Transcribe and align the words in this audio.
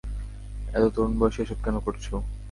এত 0.73 0.85
তরুণ 0.93 1.11
বয়সে 1.19 1.39
এসব 1.43 1.59
কেন 1.65 1.75
করছো? 1.85 2.13